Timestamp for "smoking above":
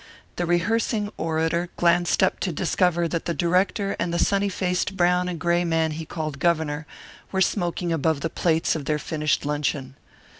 7.39-8.21